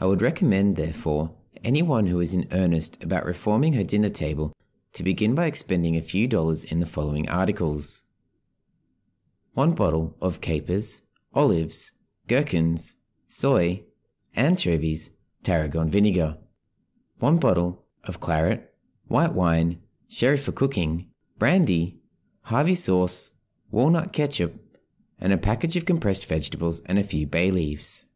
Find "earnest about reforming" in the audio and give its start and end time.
2.52-3.74